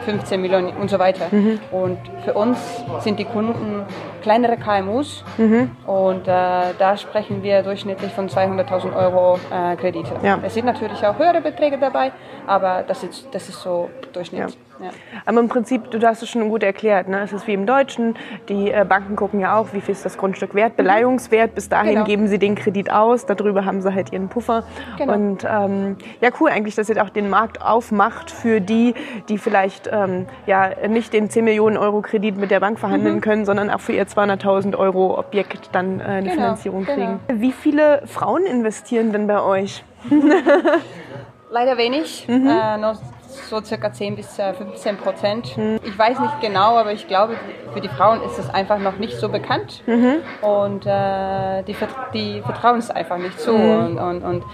15 0.05 0.41
Millionen 0.41 0.69
und 0.77 0.91
so 0.91 0.99
weiter. 0.99 1.27
Mhm. 1.31 1.59
Und 1.73 1.99
für 2.25 2.35
uns 2.35 2.59
sind 3.01 3.19
die 3.19 3.25
Kunden 3.25 3.85
kleinere 4.23 4.57
KMUs 4.57 5.25
mhm. 5.39 5.71
und 5.87 6.29
äh, 6.29 6.75
da 6.79 6.97
sprechen 6.97 7.43
wir 7.43 7.63
durchschnittlich 7.63 8.13
von 8.13 8.29
200.000 8.29 8.95
Euro 8.95 9.39
äh, 9.51 9.77
Kredite. 9.77 10.15
Ja. 10.23 10.39
Es 10.43 10.55
sind 10.55 10.67
natürlich 10.67 11.05
auch 11.07 11.19
höhere 11.19 11.41
Beträge 11.41 11.79
dabei, 11.79 12.13
aber 12.47 12.85
das 12.87 13.03
ist, 13.03 13.29
das 13.33 13.49
ist 13.49 13.61
so 13.63 13.91
Durchschnitt. 14.13 14.51
Ja. 14.51 14.57
Ja. 14.81 14.91
Aber 15.27 15.41
im 15.41 15.49
Prinzip, 15.49 15.91
du 15.91 16.01
hast 16.07 16.23
es 16.23 16.31
schon 16.31 16.49
gut 16.49 16.63
erklärt, 16.63 17.07
ne? 17.07 17.21
es 17.21 17.35
ist 17.35 17.47
wie 17.47 17.53
im 17.53 17.67
Deutschen, 17.67 18.15
die 18.49 18.71
äh, 18.71 18.87
Banken 18.89 19.15
gucken 19.15 19.39
ja 19.41 19.59
auch, 19.59 19.75
wie 19.75 19.83
viel 19.83 19.93
ist 19.93 20.07
das 20.07 20.17
Grundstück 20.17 20.55
wert, 20.55 20.73
mhm. 20.73 20.77
Beleihungswert, 20.77 21.55
bis 21.55 21.69
dahin 21.69 21.97
genau. 21.97 22.05
geben 22.07 22.29
sie 22.29 22.39
den 22.39 22.55
Kredit 22.55 22.91
aus, 22.91 23.27
darüber 23.27 23.67
haben 23.67 23.83
sie 23.83 23.93
halt 23.93 24.11
ihren 24.11 24.31
Puffer. 24.31 24.65
Genau. 24.97 25.13
Und 25.13 25.45
ähm, 25.45 25.97
ja, 26.23 26.31
cool 26.41 26.49
eigentlich, 26.49 26.77
dass 26.77 26.89
ihr 26.89 27.03
auch 27.03 27.11
den 27.11 27.29
Markt 27.29 27.61
aufmacht 27.61 28.31
für 28.31 28.63
die, 28.63 28.95
die 29.29 29.37
vielleicht 29.37 29.91
ähm, 29.93 30.27
ja, 30.47 30.71
nicht 30.89 31.13
den 31.13 31.29
10 31.29 31.45
Millionen 31.45 31.77
Euro 31.77 32.01
Kredit 32.01 32.10
mit 32.19 32.51
der 32.51 32.61
Bank 32.61 32.79
verhandeln 32.79 33.17
mhm. 33.17 33.21
können, 33.21 33.45
sondern 33.45 33.71
auch 33.71 33.81
für 33.81 33.93
ihr 33.93 34.07
200.000 34.07 34.77
Euro 34.77 35.19
Objekt 35.19 35.71
dann 35.73 36.01
äh, 36.01 36.05
eine 36.05 36.23
genau. 36.23 36.35
Finanzierung 36.35 36.85
kriegen. 36.85 37.21
Genau. 37.27 37.41
Wie 37.41 37.53
viele 37.53 38.03
Frauen 38.07 38.45
investieren 38.45 39.13
denn 39.13 39.27
bei 39.27 39.43
euch? 39.43 39.85
Leider 41.51 41.77
wenig, 41.77 42.27
mhm. 42.29 42.47
äh, 42.47 42.79
nur 42.79 42.97
so 43.31 43.61
circa 43.61 43.93
10 43.93 44.17
bis 44.17 44.37
15 44.37 44.95
äh, 44.95 44.99
Prozent. 44.99 45.57
Mhm. 45.57 45.81
Ich 45.85 45.99
weiß 45.99 46.19
nicht 46.21 46.41
genau, 46.41 46.77
aber 46.77 46.93
ich 46.93 47.07
glaube, 47.09 47.37
für 47.73 47.81
die 47.81 47.89
Frauen 47.89 48.23
ist 48.23 48.39
es 48.39 48.49
einfach 48.51 48.79
noch 48.79 48.99
nicht 48.99 49.19
so 49.19 49.29
bekannt 49.29 49.83
mhm. 49.87 50.17
und 50.43 50.87
äh, 50.87 51.63
die, 51.65 51.77
die 52.15 52.41
vertrauen 52.43 52.79
es 52.79 52.91
einfach 52.91 53.19
nicht 53.19 53.39
so. 53.41 53.57
Mhm. 53.57 53.79
Und, 53.79 53.99
und, 53.99 54.23
und, 54.23 54.45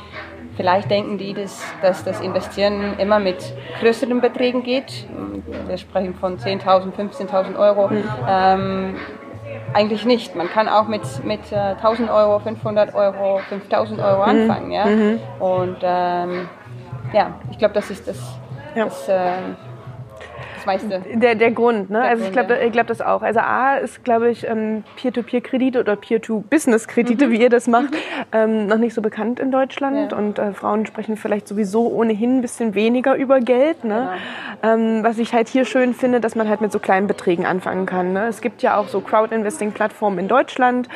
vielleicht 0.56 0.90
denken 0.90 1.18
die, 1.18 1.34
dass, 1.34 1.62
dass, 1.82 2.04
das 2.04 2.20
Investieren 2.20 2.98
immer 2.98 3.18
mit 3.18 3.54
größeren 3.80 4.20
Beträgen 4.20 4.62
geht. 4.62 5.06
Wir 5.66 5.78
sprechen 5.78 6.14
von 6.14 6.38
10.000, 6.38 6.92
15.000 6.92 7.58
Euro. 7.58 7.88
Mhm. 7.88 8.04
Ähm, 8.28 8.96
eigentlich 9.74 10.04
nicht. 10.04 10.34
Man 10.34 10.48
kann 10.48 10.68
auch 10.68 10.88
mit, 10.88 11.02
mit 11.24 11.52
äh, 11.52 11.56
1000 11.56 12.10
Euro, 12.10 12.38
500 12.38 12.94
Euro, 12.94 13.40
5000 13.48 14.00
Euro 14.00 14.22
mhm. 14.22 14.28
anfangen. 14.28 14.70
Ja? 14.70 14.86
Mhm. 14.86 15.20
Und 15.38 15.76
ähm, 15.82 16.48
ja, 17.12 17.34
ich 17.50 17.58
glaube, 17.58 17.74
das 17.74 17.90
ist 17.90 18.08
das, 18.08 18.18
ja. 18.74 18.84
das 18.84 19.08
äh, 19.08 19.30
meiste. 20.66 21.02
Der, 21.14 21.34
der 21.34 21.50
Grund, 21.50 21.90
ne? 21.90 22.00
Der 22.00 22.10
also 22.10 22.24
ich 22.24 22.32
glaube 22.32 22.58
ich 22.64 22.72
glaub 22.72 22.86
das 22.86 23.00
auch. 23.00 23.22
Also 23.22 23.40
A 23.40 23.76
ist, 23.76 24.04
glaube 24.04 24.30
ich, 24.30 24.46
ähm, 24.46 24.84
Peer-to-Peer-Kredite 24.96 25.80
oder 25.80 25.96
Peer-to-Business-Kredite, 25.96 27.26
mhm. 27.26 27.30
wie 27.30 27.40
ihr 27.42 27.50
das 27.50 27.66
macht, 27.66 27.92
mhm. 27.92 27.98
ähm, 28.32 28.66
noch 28.66 28.78
nicht 28.78 28.94
so 28.94 29.02
bekannt 29.02 29.40
in 29.40 29.50
Deutschland. 29.50 30.12
Ja. 30.12 30.18
Und 30.18 30.38
äh, 30.38 30.52
Frauen 30.52 30.86
sprechen 30.86 31.16
vielleicht 31.16 31.48
sowieso 31.48 31.88
ohnehin 31.88 32.38
ein 32.38 32.42
bisschen 32.42 32.74
weniger 32.74 33.14
über 33.14 33.40
Geld. 33.40 33.84
Ne? 33.84 34.10
Genau. 34.62 34.74
Ähm, 34.74 35.02
was 35.02 35.18
ich 35.18 35.32
halt 35.32 35.48
hier 35.48 35.64
schön 35.64 35.94
finde, 35.94 36.20
dass 36.20 36.34
man 36.34 36.48
halt 36.48 36.60
mit 36.60 36.72
so 36.72 36.78
kleinen 36.78 37.06
Beträgen 37.06 37.46
anfangen 37.46 37.86
kann. 37.86 38.12
Ne? 38.12 38.26
Es 38.26 38.40
gibt 38.40 38.62
ja 38.62 38.76
auch 38.76 38.88
so 38.88 39.00
Crowd-Investing-Plattformen 39.00 40.18
in 40.18 40.28
Deutschland. 40.28 40.88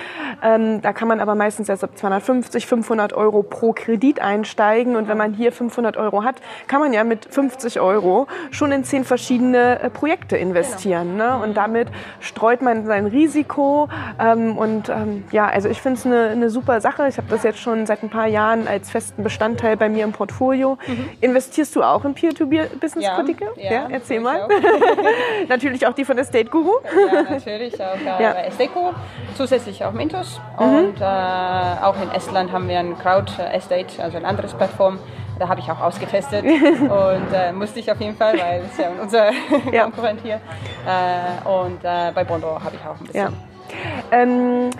Ähm, 0.42 0.82
da 0.82 0.92
kann 0.92 1.08
man 1.08 1.20
aber 1.20 1.34
meistens 1.34 1.68
erst 1.68 1.84
ab 1.84 1.96
250, 1.96 2.66
500 2.66 3.12
Euro 3.12 3.42
pro 3.42 3.72
Kredit 3.72 4.20
einsteigen. 4.20 4.96
Und 4.96 5.08
wenn 5.08 5.18
man 5.18 5.34
hier 5.34 5.52
500 5.52 5.96
Euro 5.96 6.24
hat, 6.24 6.36
kann 6.66 6.80
man 6.80 6.92
ja 6.92 7.04
mit 7.04 7.26
50 7.26 7.80
Euro 7.80 8.26
schon 8.50 8.72
in 8.72 8.84
zehn 8.84 9.04
verschiedene 9.04 9.59
verschiedene 9.60 9.80
äh, 9.80 9.90
Projekte 9.90 10.36
investieren. 10.36 11.12
Genau. 11.12 11.38
Ne? 11.38 11.44
Und 11.44 11.56
damit 11.56 11.88
streut 12.20 12.62
man 12.62 12.86
sein 12.86 13.06
Risiko. 13.06 13.88
Ähm, 14.18 14.56
und 14.56 14.88
ähm, 14.88 15.24
ja, 15.30 15.48
also 15.48 15.68
ich 15.68 15.80
finde 15.80 15.98
es 15.98 16.06
eine, 16.06 16.28
eine 16.28 16.50
super 16.50 16.80
Sache. 16.80 17.06
Ich 17.08 17.16
habe 17.16 17.28
das 17.28 17.42
jetzt 17.42 17.58
schon 17.58 17.86
seit 17.86 18.02
ein 18.02 18.10
paar 18.10 18.26
Jahren 18.26 18.66
als 18.66 18.90
festen 18.90 19.22
Bestandteil 19.22 19.76
bei 19.76 19.88
mir 19.88 20.04
im 20.04 20.12
Portfolio. 20.12 20.78
Mhm. 20.86 21.10
Investierst 21.20 21.74
du 21.76 21.82
auch 21.82 22.04
in 22.04 22.14
Peer-to-Business-Produkte? 22.14 23.46
Ja, 23.56 23.72
ja, 23.72 23.86
erzähl 23.90 24.20
mal. 24.20 24.48
natürlich 25.48 25.86
auch 25.86 25.92
die 25.92 26.04
von 26.04 26.18
Estate 26.18 26.50
Guru. 26.50 26.72
Ja, 27.12 27.22
natürlich 27.22 27.74
auch 27.82 27.96
äh, 27.96 28.22
ja. 28.22 28.32
bei 28.32 28.44
Estate 28.44 28.70
Guru. 28.70 28.92
Zusätzlich 29.36 29.84
auch 29.84 29.92
Mintos. 29.92 30.40
Mhm. 30.58 30.64
Und 30.64 31.00
äh, 31.00 31.04
auch 31.04 32.00
in 32.02 32.10
Estland 32.10 32.52
haben 32.52 32.68
wir 32.68 32.78
ein 32.78 32.98
Crowd 32.98 33.32
Estate, 33.52 34.02
also 34.02 34.16
eine 34.16 34.26
andere 34.26 34.48
Plattform 34.48 34.98
da 35.40 35.48
habe 35.48 35.60
ich 35.60 35.70
auch 35.70 35.80
ausgetestet 35.80 36.44
und 36.80 37.32
äh, 37.32 37.52
musste 37.52 37.80
ich 37.80 37.90
auf 37.90 38.00
jeden 38.00 38.16
Fall, 38.16 38.38
weil 38.38 38.62
es 38.70 38.76
ja 38.78 38.90
unser 39.00 39.30
ja. 39.72 39.84
Konkurrent 39.84 40.20
hier. 40.22 40.40
Äh, 40.86 41.48
und 41.48 41.82
äh, 41.82 42.12
bei 42.14 42.24
Bondor 42.24 42.62
habe 42.62 42.76
ich 42.76 42.86
auch 42.86 43.00
ein 43.00 43.06
bisschen. 43.06 43.20
Ja. 43.20 43.32
Ähm, 44.12 44.70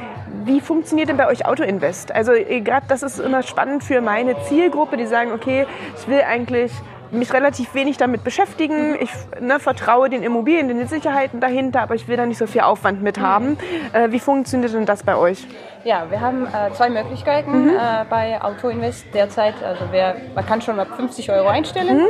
wie 0.45 0.61
funktioniert 0.61 1.09
denn 1.09 1.17
bei 1.17 1.29
euch 1.29 1.47
Autoinvest? 1.47 2.12
Also 2.12 2.33
gerade 2.33 2.87
das 2.88 3.02
ist 3.02 3.19
immer 3.19 3.43
spannend 3.43 3.85
für 3.85 4.00
meine 4.00 4.40
Zielgruppe, 4.43 4.97
die 4.97 5.07
sagen, 5.07 5.33
okay, 5.33 5.67
ich 5.97 6.09
will 6.09 6.23
eigentlich 6.23 6.73
mich 7.12 7.33
relativ 7.33 7.75
wenig 7.75 7.97
damit 7.97 8.25
beschäftigen. 8.25 8.97
Ich 9.00 9.11
ne, 9.40 9.59
vertraue 9.59 10.11
den 10.11 10.23
Immobilien, 10.23 10.69
den 10.69 10.87
Sicherheiten 10.87 11.40
dahinter, 11.40 11.83
aber 11.83 11.95
ich 11.95 12.09
will 12.09 12.17
da 12.17 12.26
nicht 12.26 12.38
so 12.38 12.47
viel 12.47 12.61
Aufwand 12.61 13.02
mit 13.02 13.19
haben. 13.19 13.59
Äh, 13.93 14.11
wie 14.12 14.21
funktioniert 14.21 14.73
denn 14.75 14.87
das 14.87 15.02
bei 15.02 15.17
euch? 15.17 15.47
Ja, 15.84 16.10
wir 16.10 16.20
haben 16.20 16.46
äh, 16.46 16.72
zwei 16.75 16.90
Möglichkeiten 16.90 17.64
mhm. 17.64 17.70
äh, 17.70 18.04
bei 18.08 18.40
Autoinvest 18.42 19.06
derzeit. 19.14 19.54
Also 19.64 19.84
wer, 19.90 20.16
man 20.34 20.44
kann 20.44 20.60
schon 20.60 20.78
ab 20.78 20.88
50 20.96 21.30
Euro 21.30 21.49
einstellen. 21.49 21.96
Mhm. 21.96 22.08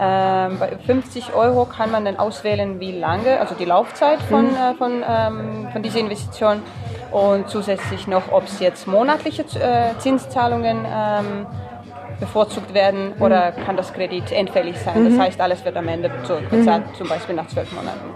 Ähm, 0.00 0.58
bei 0.60 0.78
50 0.86 1.34
Euro 1.34 1.64
kann 1.64 1.90
man 1.90 2.04
dann 2.04 2.18
auswählen, 2.18 2.78
wie 2.78 2.92
lange, 2.92 3.40
also 3.40 3.56
die 3.56 3.64
Laufzeit 3.64 4.22
von, 4.22 4.46
mhm. 4.46 4.56
äh, 4.56 4.74
von, 4.74 5.04
ähm, 5.08 5.68
von 5.72 5.82
dieser 5.82 5.98
Investition 5.98 6.62
und 7.10 7.48
zusätzlich 7.48 8.06
noch, 8.06 8.30
ob 8.30 8.44
es 8.44 8.60
jetzt 8.60 8.86
monatliche 8.86 9.42
äh, 9.42 9.98
Zinszahlungen 9.98 10.86
ähm, 10.86 11.46
bevorzugt 12.20 12.74
werden 12.74 13.14
mhm. 13.16 13.22
oder 13.22 13.50
kann 13.50 13.76
das 13.76 13.92
Kredit 13.92 14.30
endfällig 14.30 14.78
sein. 14.78 15.04
Das 15.04 15.14
mhm. 15.14 15.20
heißt, 15.20 15.40
alles 15.40 15.64
wird 15.64 15.76
am 15.76 15.88
Ende 15.88 16.10
zurückbezahlt, 16.22 16.86
mhm. 16.86 16.94
zum 16.94 17.08
Beispiel 17.08 17.34
nach 17.34 17.48
zwölf 17.48 17.72
Monaten. 17.72 18.14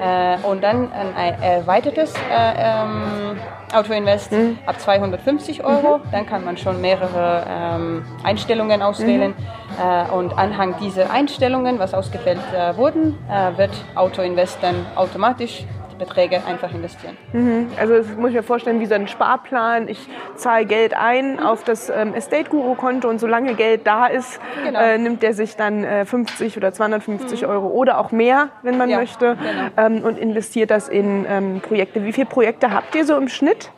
Äh, 0.00 0.38
und 0.46 0.62
dann 0.62 0.92
ein 0.92 1.42
erweitertes 1.42 2.14
äh, 2.14 2.54
ähm, 2.56 3.38
Autoinvest 3.72 4.32
mhm. 4.32 4.58
ab 4.64 4.80
250 4.80 5.64
Euro. 5.64 5.98
Mhm. 5.98 6.02
Dann 6.12 6.26
kann 6.26 6.44
man 6.44 6.56
schon 6.56 6.80
mehrere 6.80 7.44
ähm, 7.48 8.04
Einstellungen 8.22 8.82
auswählen. 8.82 9.34
Mhm. 9.36 9.82
Äh, 9.82 10.10
und 10.12 10.38
anhand 10.38 10.80
dieser 10.80 11.10
Einstellungen, 11.10 11.78
was 11.78 11.94
ausgewählt 11.94 12.40
äh, 12.54 12.76
wurden, 12.76 13.18
wird 13.56 13.70
Autoinvest 13.94 14.58
dann 14.62 14.86
automatisch 14.94 15.64
Beträge 15.98 16.44
einfach 16.46 16.72
investieren. 16.72 17.16
Mhm. 17.32 17.68
Also 17.78 17.94
das 17.94 18.06
muss 18.16 18.30
ich 18.30 18.36
mir 18.36 18.42
vorstellen 18.42 18.80
wie 18.80 18.86
so 18.86 18.94
ein 18.94 19.08
Sparplan. 19.08 19.88
Ich 19.88 19.98
zahle 20.36 20.66
Geld 20.66 20.94
ein 20.94 21.40
auf 21.40 21.64
das 21.64 21.90
ähm, 21.90 22.14
Estate 22.14 22.48
Guru 22.50 22.74
Konto 22.74 23.08
und 23.08 23.18
solange 23.18 23.54
Geld 23.54 23.86
da 23.86 24.06
ist, 24.06 24.40
genau. 24.64 24.80
äh, 24.80 24.98
nimmt 24.98 25.22
der 25.22 25.34
sich 25.34 25.56
dann 25.56 25.84
äh, 25.84 26.04
50 26.04 26.56
oder 26.56 26.72
250 26.72 27.42
mhm. 27.42 27.48
Euro 27.48 27.66
oder 27.68 27.98
auch 27.98 28.12
mehr, 28.12 28.48
wenn 28.62 28.78
man 28.78 28.88
ja, 28.88 28.98
möchte, 28.98 29.36
genau. 29.36 29.86
ähm, 29.86 30.04
und 30.04 30.18
investiert 30.18 30.70
das 30.70 30.88
in 30.88 31.26
ähm, 31.28 31.60
Projekte. 31.60 32.04
Wie 32.04 32.12
viele 32.12 32.26
Projekte 32.26 32.72
habt 32.72 32.94
ihr 32.94 33.04
so 33.04 33.16
im 33.16 33.28
Schnitt? 33.28 33.70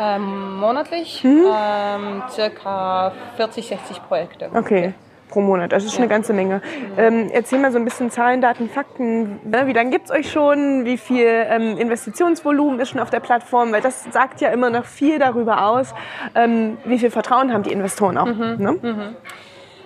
Ähm, 0.00 0.56
monatlich 0.56 1.22
mhm. 1.22 2.22
circa 2.30 3.12
40, 3.36 3.68
60 3.68 4.02
Projekte. 4.02 4.50
Okay 4.52 4.94
pro 5.34 5.40
Monat. 5.40 5.72
Das 5.72 5.84
ist 5.84 5.90
schon 5.90 6.00
ja. 6.00 6.04
eine 6.04 6.14
ganze 6.14 6.32
Menge. 6.32 6.62
Ähm, 6.96 7.28
erzähl 7.32 7.58
mal 7.58 7.72
so 7.72 7.78
ein 7.78 7.84
bisschen 7.84 8.10
Zahlen, 8.10 8.40
Daten, 8.40 8.70
Fakten. 8.70 9.40
Ne? 9.50 9.66
Wie 9.66 9.72
lange 9.72 9.90
gibt 9.90 10.06
es 10.06 10.10
euch 10.12 10.30
schon? 10.30 10.84
Wie 10.84 10.96
viel 10.96 11.26
ähm, 11.26 11.76
Investitionsvolumen 11.76 12.78
ist 12.80 12.90
schon 12.90 13.00
auf 13.00 13.10
der 13.10 13.20
Plattform? 13.20 13.72
Weil 13.72 13.82
das 13.82 14.04
sagt 14.12 14.40
ja 14.40 14.50
immer 14.50 14.70
noch 14.70 14.84
viel 14.84 15.18
darüber 15.18 15.66
aus, 15.66 15.92
ähm, 16.34 16.78
wie 16.84 16.98
viel 16.98 17.10
Vertrauen 17.10 17.52
haben 17.52 17.64
die 17.64 17.72
Investoren 17.72 18.16
auch. 18.16 18.26
Mhm. 18.26 18.56
Ne? 18.58 18.72
Mhm. 18.80 19.16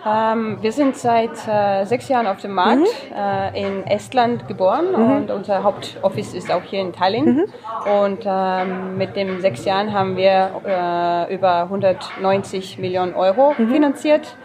Ähm, 0.07 0.59
wir 0.61 0.71
sind 0.71 0.97
seit 0.97 1.49
äh, 1.49 1.85
sechs 1.85 2.09
Jahren 2.09 2.27
auf 2.27 2.41
dem 2.41 2.53
Markt, 2.53 2.81
mhm. 2.81 3.17
äh, 3.17 3.67
in 3.67 3.87
Estland 3.87 4.47
geboren 4.47 4.93
mhm. 4.93 5.17
und 5.17 5.31
unser 5.31 5.63
Hauptoffice 5.63 6.35
ist 6.35 6.53
auch 6.53 6.63
hier 6.63 6.81
in 6.83 6.93
Tallinn. 6.93 7.25
Mhm. 7.25 7.45
Und 7.91 8.21
ähm, 8.25 8.99
mit 8.99 9.17
den 9.17 9.41
sechs 9.41 9.65
Jahren 9.65 9.93
haben 9.93 10.17
wir 10.17 10.51
äh, 10.65 11.35
über 11.35 11.63
190 11.63 12.79
Millionen 12.79 13.15
Euro 13.15 13.55
mhm. 13.57 13.71
finanziert 13.71 14.37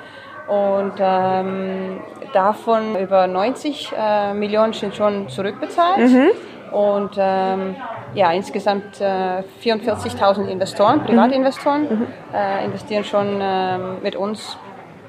und 0.47 0.93
ähm, 0.99 2.01
davon 2.33 2.97
über 2.97 3.27
90 3.27 3.93
äh, 3.97 4.33
Millionen 4.33 4.73
sind 4.73 4.95
schon 4.95 5.29
zurückbezahlt. 5.29 6.09
Mhm. 6.09 6.29
Und 6.71 7.11
ähm, 7.17 7.75
ja, 8.15 8.31
insgesamt 8.31 8.99
äh, 8.99 9.43
44.000 9.63 10.47
Investoren, 10.47 10.99
mhm. 10.99 11.05
Privatinvestoren, 11.05 11.81
mhm. 11.81 12.07
äh, 12.33 12.65
investieren 12.65 13.03
schon 13.03 13.39
ähm, 13.41 13.97
mit 14.01 14.15
uns. 14.15 14.57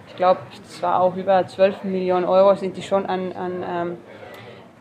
Ich 0.08 0.16
glaube, 0.16 0.40
zwar 0.68 1.00
auch 1.00 1.16
über 1.16 1.46
12 1.46 1.84
Millionen 1.84 2.24
Euro 2.24 2.54
sind 2.54 2.76
die 2.76 2.82
schon 2.82 3.06
an, 3.06 3.32
an 3.32 3.64
ähm, 3.68 3.96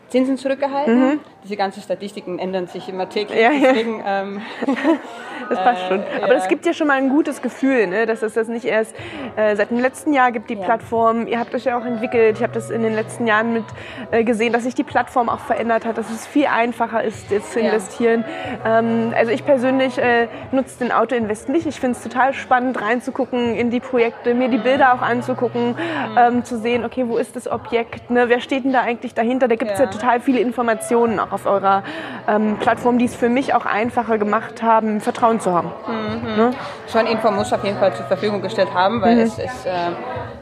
Zinsen 0.08 0.36
zurückgehalten. 0.36 0.98
Mhm. 0.98 1.20
Diese 1.44 1.56
ganzen 1.56 1.82
Statistiken 1.82 2.38
ändern 2.38 2.66
sich 2.68 2.88
immer 2.88 3.06
täglich. 3.06 3.38
Ja, 3.38 3.50
deswegen, 3.50 3.98
ja. 3.98 4.22
Ähm, 4.22 4.40
das 5.50 5.58
passt 5.58 5.88
schon. 5.88 6.02
Aber 6.16 6.28
ja. 6.28 6.34
das 6.34 6.48
gibt 6.48 6.64
ja 6.64 6.72
schon 6.72 6.86
mal 6.86 6.96
ein 6.96 7.10
gutes 7.10 7.42
Gefühl, 7.42 7.86
ne? 7.86 8.06
dass 8.06 8.22
es 8.22 8.32
das 8.32 8.48
nicht 8.48 8.64
erst 8.64 8.94
äh, 9.36 9.54
seit 9.54 9.70
dem 9.70 9.78
letzten 9.78 10.14
Jahr 10.14 10.32
gibt, 10.32 10.48
die 10.48 10.54
ja. 10.54 10.64
Plattform. 10.64 11.26
Ihr 11.26 11.38
habt 11.38 11.54
euch 11.54 11.64
ja 11.64 11.78
auch 11.78 11.84
entwickelt. 11.84 12.38
Ich 12.38 12.42
habe 12.42 12.54
das 12.54 12.70
in 12.70 12.82
den 12.82 12.94
letzten 12.94 13.26
Jahren 13.26 13.52
mit 13.52 13.64
äh, 14.10 14.24
gesehen, 14.24 14.54
dass 14.54 14.62
sich 14.64 14.74
die 14.74 14.84
Plattform 14.84 15.28
auch 15.28 15.40
verändert 15.40 15.84
hat, 15.84 15.98
dass 15.98 16.10
es 16.10 16.26
viel 16.26 16.46
einfacher 16.46 17.04
ist, 17.04 17.30
jetzt 17.30 17.52
zu 17.52 17.60
investieren. 17.60 18.24
Ähm, 18.64 19.12
also 19.14 19.30
ich 19.30 19.44
persönlich 19.44 19.98
äh, 19.98 20.28
nutze 20.50 20.78
den 20.78 20.92
Autoinvest 20.92 21.50
nicht. 21.50 21.66
Ich 21.66 21.78
finde 21.78 21.98
es 21.98 22.02
total 22.02 22.32
spannend, 22.32 22.80
reinzugucken 22.80 23.54
in 23.54 23.68
die 23.68 23.80
Projekte, 23.80 24.32
mir 24.32 24.48
die 24.48 24.56
Bilder 24.56 24.94
auch 24.94 25.02
anzugucken, 25.02 25.72
mhm. 25.72 26.18
ähm, 26.18 26.44
zu 26.44 26.56
sehen, 26.56 26.86
okay, 26.86 27.04
wo 27.06 27.18
ist 27.18 27.36
das 27.36 27.50
Objekt, 27.50 28.10
ne? 28.10 28.30
wer 28.30 28.40
steht 28.40 28.64
denn 28.64 28.72
da 28.72 28.80
eigentlich 28.80 29.12
dahinter? 29.12 29.46
Da 29.46 29.56
gibt 29.56 29.72
es 29.72 29.78
ja. 29.78 29.84
ja. 29.84 29.90
total 29.90 30.20
viele 30.20 30.40
Informationen 30.40 31.20
auch 31.20 31.33
auf 31.34 31.46
eurer 31.46 31.82
ähm, 32.28 32.56
Plattform, 32.60 32.98
die 32.98 33.04
es 33.06 33.14
für 33.14 33.28
mich 33.28 33.54
auch 33.54 33.66
einfacher 33.66 34.18
gemacht 34.18 34.62
haben, 34.62 35.00
Vertrauen 35.00 35.40
zu 35.40 35.52
haben. 35.52 35.72
Mhm. 35.86 36.36
Ne? 36.36 36.50
Schon 36.90 37.06
Info 37.06 37.30
muss 37.30 37.52
auf 37.52 37.64
jeden 37.64 37.78
Fall 37.78 37.94
zur 37.94 38.06
Verfügung 38.06 38.40
gestellt 38.40 38.72
haben, 38.72 39.02
weil 39.02 39.16
mhm. 39.16 39.22
es, 39.22 39.38
es, 39.38 39.66
äh, 39.66 39.90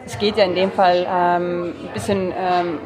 es 0.04 0.18
geht 0.18 0.36
ja 0.36 0.44
in 0.44 0.54
dem 0.54 0.70
Fall 0.70 1.06
ähm, 1.08 1.74
ein 1.82 1.92
bisschen 1.94 2.32
ähm, 2.36 2.78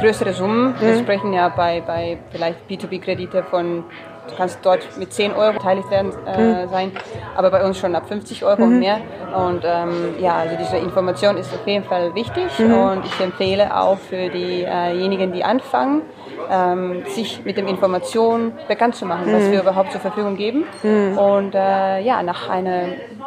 größere 0.00 0.32
Summen. 0.32 0.72
Mhm. 0.72 0.80
Wir 0.80 0.98
sprechen 0.98 1.32
ja 1.32 1.48
bei, 1.48 1.82
bei 1.86 2.18
vielleicht 2.30 2.58
B2B-Kredite 2.68 3.44
von 3.44 3.84
Du 4.28 4.36
kannst 4.36 4.60
dort 4.62 4.86
mit 4.98 5.12
10 5.12 5.32
Euro 5.32 5.54
beteiligt 5.54 5.90
werden 5.90 6.12
äh, 6.26 6.64
mhm. 6.64 6.68
sein, 6.68 6.92
aber 7.36 7.50
bei 7.50 7.64
uns 7.64 7.78
schon 7.78 7.94
ab 7.96 8.06
50 8.06 8.44
Euro 8.44 8.64
mhm. 8.64 8.72
und 8.72 8.78
mehr. 8.78 8.98
Und 9.34 9.64
ähm, 9.64 10.14
ja, 10.20 10.36
also 10.36 10.56
diese 10.56 10.76
Information 10.76 11.36
ist 11.36 11.52
auf 11.52 11.66
jeden 11.66 11.84
Fall 11.84 12.14
wichtig 12.14 12.44
mhm. 12.58 12.72
und 12.72 13.04
ich 13.04 13.20
empfehle 13.20 13.76
auch 13.76 13.98
für 13.98 14.28
diejenigen, 14.28 15.32
die 15.32 15.42
anfangen, 15.44 16.02
ähm, 16.50 17.04
sich 17.06 17.44
mit 17.44 17.56
den 17.56 17.68
Informationen 17.68 18.52
bekannt 18.68 18.94
zu 18.94 19.06
machen, 19.06 19.32
was 19.32 19.44
mhm. 19.44 19.52
wir 19.52 19.60
überhaupt 19.60 19.92
zur 19.92 20.00
Verfügung 20.00 20.36
geben. 20.36 20.64
Mhm. 20.82 21.18
Und 21.18 21.54
äh, 21.54 22.00
ja, 22.00 22.22
nach 22.22 22.48
einer 22.48 22.84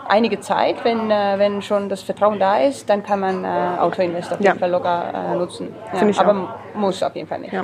einige 0.08 0.40
Zeit, 0.40 0.84
wenn, 0.84 1.10
äh, 1.12 1.36
wenn 1.38 1.62
schon 1.62 1.90
das 1.90 2.02
Vertrauen 2.04 2.40
da 2.40 2.60
ist, 2.60 2.90
dann 2.90 3.04
kann 3.04 3.20
man 3.20 3.44
äh, 3.44 3.48
Autoinvest 3.80 4.34
auf 4.34 4.40
jeden 4.40 4.54
ja. 4.54 4.60
Fall 4.60 4.72
locker 4.72 5.12
äh, 5.14 5.36
nutzen. 5.36 5.74
Ja, 5.94 6.02
aber 6.20 6.60
muss 6.74 7.02
auf 7.04 7.16
jeden 7.16 7.28
Fall 7.28 7.40
nicht. 7.40 7.54
Ja. 7.54 7.64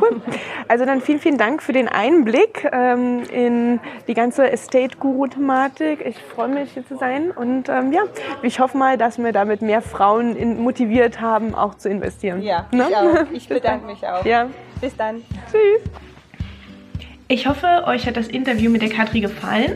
Cool. 0.00 0.20
Also 0.68 0.84
dann 0.84 1.00
vielen, 1.00 1.18
vielen 1.18 1.38
Dank 1.38 1.62
für 1.62 1.72
den 1.72 1.88
Einblick 1.88 2.68
ähm, 2.72 3.22
in 3.30 3.80
die 4.06 4.14
ganze 4.14 4.50
Estate-Guru-Thematik. 4.50 6.04
Ich 6.04 6.18
freue 6.18 6.48
mich, 6.48 6.72
hier 6.72 6.86
zu 6.86 6.96
sein 6.96 7.30
und 7.30 7.68
ähm, 7.68 7.92
ja, 7.92 8.02
ich 8.42 8.60
hoffe 8.60 8.76
mal, 8.76 8.98
dass 8.98 9.18
wir 9.18 9.32
damit 9.32 9.62
mehr 9.62 9.82
Frauen 9.82 10.36
in, 10.36 10.60
motiviert 10.60 11.20
haben, 11.20 11.54
auch 11.54 11.74
zu 11.74 11.88
investieren. 11.88 12.42
Ja, 12.42 12.66
ne? 12.70 12.86
ich 12.88 12.96
auch. 12.96 13.32
Ich 13.32 13.48
bedanke 13.48 13.86
mich 13.86 14.06
auch. 14.06 14.24
Ja. 14.24 14.48
Bis 14.80 14.96
dann. 14.96 15.22
Tschüss. 15.50 15.82
Ich 17.30 17.46
hoffe, 17.46 17.84
euch 17.84 18.06
hat 18.06 18.16
das 18.16 18.28
Interview 18.28 18.70
mit 18.70 18.80
der 18.80 18.88
Katri 18.88 19.20
gefallen. 19.20 19.72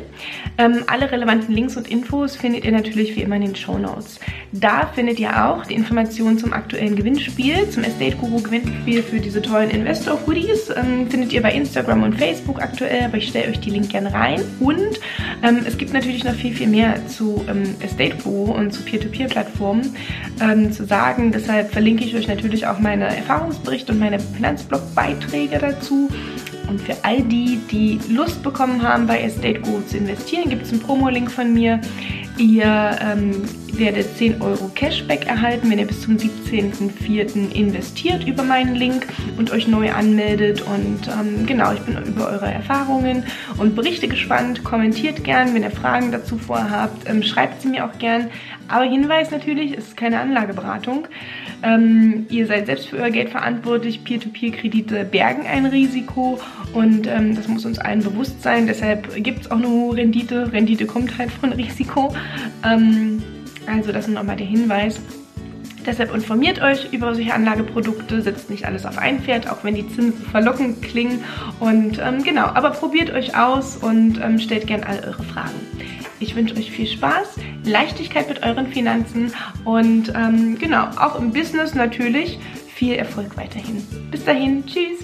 Ähm, 0.57 0.85
alle 0.87 1.13
relevanten 1.13 1.55
Links 1.55 1.77
und 1.77 1.87
Infos 1.87 2.35
findet 2.35 2.65
ihr 2.65 2.73
natürlich 2.73 3.15
wie 3.15 3.21
immer 3.21 3.37
in 3.37 3.43
den 3.43 3.55
Show 3.55 3.77
Notes. 3.77 4.21
Da 4.53 4.87
findet 4.87 5.21
ihr 5.21 5.45
auch 5.45 5.67
die 5.67 5.75
Informationen 5.75 6.39
zum 6.39 6.55
aktuellen 6.55 6.97
Gewinnspiel, 6.97 7.69
zum 7.69 7.85
Estate 7.85 8.17
Guru 8.17 8.41
Gewinnspiel 8.41 9.03
für 9.03 9.21
diese 9.21 9.43
tollen 9.43 9.69
Investor 9.69 10.19
Hoodies. 10.27 10.71
Ähm, 10.71 11.11
findet 11.11 11.35
ihr 11.35 11.43
bei 11.43 11.53
Instagram 11.53 12.05
und 12.05 12.15
Facebook 12.15 12.63
aktuell, 12.63 13.05
aber 13.05 13.19
ich 13.19 13.29
stelle 13.29 13.51
euch 13.51 13.61
die 13.61 13.69
Link 13.69 13.91
gerne 13.91 14.15
rein. 14.15 14.43
Und 14.59 14.99
ähm, 15.43 15.61
es 15.67 15.77
gibt 15.77 15.93
natürlich 15.93 16.25
noch 16.25 16.35
viel, 16.35 16.55
viel 16.55 16.69
mehr 16.69 17.07
zu 17.07 17.45
ähm, 17.51 17.75
Estate 17.81 18.17
Guru 18.25 18.53
und 18.53 18.73
zu 18.73 18.83
Peer-to-Peer-Plattformen 18.83 19.95
ähm, 20.41 20.73
zu 20.73 20.87
sagen. 20.87 21.33
Deshalb 21.33 21.71
verlinke 21.71 22.03
ich 22.03 22.15
euch 22.15 22.29
natürlich 22.29 22.67
auch 22.67 22.79
meine 22.79 23.15
Erfahrungsberichte 23.15 23.93
und 23.93 23.99
meine 23.99 24.19
Finanzblog-Beiträge 24.21 25.59
dazu. 25.59 26.09
Und 26.73 26.81
für 26.81 26.97
all 27.03 27.21
die, 27.21 27.61
die 27.71 28.01
Lust 28.09 28.43
bekommen 28.43 28.83
haben, 28.83 29.07
bei 29.07 29.21
Estate 29.21 29.61
Guru 29.61 29.83
zu 29.83 29.99
investieren, 29.99 30.49
gibt 30.49 30.63
es 30.63 30.73
einen 30.73 30.81
Promo-Link 30.81 31.31
von 31.31 31.53
mir. 31.53 31.79
Ihr 32.39 32.99
ähm, 33.03 33.43
werdet 33.75 34.17
10 34.17 34.41
Euro 34.41 34.71
Cashback 34.75 35.27
erhalten, 35.27 35.71
wenn 35.71 35.79
ihr 35.79 35.87
bis 35.87 36.01
zum 36.01 36.17
17.04. 36.17 37.53
investiert 37.53 38.27
über 38.27 38.43
meinen 38.43 38.75
Link 38.75 39.07
und 39.37 39.51
euch 39.51 39.69
neu 39.69 39.93
anmeldet. 39.93 40.63
Und 40.63 41.09
ähm, 41.09 41.45
genau, 41.45 41.75
ich 41.75 41.81
bin 41.81 41.99
über 42.07 42.29
eure 42.29 42.51
Erfahrungen 42.51 43.25
und 43.59 43.77
Berichte 43.77 44.09
gespannt. 44.09 44.65
Kommentiert 44.65 45.25
gern, 45.25 45.55
wenn 45.55 45.63
ihr 45.63 45.71
Fragen 45.71 46.11
dazu 46.11 46.39
vorhabt. 46.39 47.07
Ähm, 47.07 47.23
schreibt 47.23 47.61
sie 47.61 47.69
mir 47.69 47.85
auch 47.85 47.99
gern. 47.99 48.31
Aber 48.69 48.85
Hinweis 48.85 49.31
natürlich, 49.31 49.77
es 49.77 49.89
ist 49.89 49.97
keine 49.99 50.21
Anlageberatung. 50.21 51.07
Ähm, 51.63 52.27
ihr 52.31 52.47
seid 52.47 52.65
selbst 52.65 52.89
für 52.89 52.97
euer 52.97 53.11
Geld 53.11 53.29
verantwortlich. 53.29 54.05
Peer-to-Peer-Kredite 54.05 55.05
bergen 55.05 55.47
ein 55.47 55.67
Risiko 55.67 56.41
und 56.73 57.07
ähm, 57.07 57.35
das 57.35 57.49
muss 57.49 57.65
uns 57.65 57.79
allen 57.79 58.03
bewusst 58.03 58.43
sein. 58.43 58.67
Deshalb 58.67 59.15
gibt 59.23 59.43
es 59.43 59.51
auch 59.51 59.59
nur 59.59 59.97
Rendite. 59.97 60.53
Rendite 60.53 60.87
kommt 60.87 61.17
halt 61.19 61.31
von 61.31 61.53
Risiko. 61.53 62.15
Ähm, 62.65 63.23
also 63.67 63.93
das 63.93 64.09
ist 64.09 64.15
nochmal 64.15 64.37
der 64.37 64.47
Hinweis. 64.47 65.01
Deshalb 65.85 66.15
informiert 66.15 66.63
euch 66.63 66.93
über 66.93 67.15
solche 67.15 67.35
Anlageprodukte, 67.35 68.23
setzt 68.23 68.51
nicht 68.51 68.65
alles 68.65 68.87
auf 68.87 68.99
ein 68.99 69.21
Pferd, 69.21 69.51
auch 69.51 69.65
wenn 69.65 69.75
die 69.75 69.89
Zinsen 69.89 70.25
verlockend 70.25 70.81
klingen. 70.83 71.25
Und 71.59 71.99
ähm, 71.99 72.23
genau, 72.23 72.45
aber 72.45 72.71
probiert 72.71 73.11
euch 73.11 73.37
aus 73.37 73.77
und 73.77 74.21
ähm, 74.23 74.39
stellt 74.39 74.67
gerne 74.67 74.87
all 74.87 75.01
eure 75.05 75.23
Fragen. 75.25 75.55
Ich 76.21 76.37
wünsche 76.37 76.55
euch 76.57 76.71
viel 76.71 76.87
Spaß, 76.87 77.35
Leichtigkeit 77.65 78.29
mit 78.29 78.45
euren 78.45 78.69
Finanzen 78.69 79.33
und 79.65 80.13
ähm, 80.15 80.57
genau, 80.57 80.85
auch 80.97 81.19
im 81.19 81.33
Business 81.33 81.75
natürlich 81.75 82.39
viel 82.69 82.95
Erfolg 82.95 83.37
weiterhin. 83.37 83.85
Bis 84.11 84.25
dahin, 84.25 84.65
tschüss! 84.65 85.01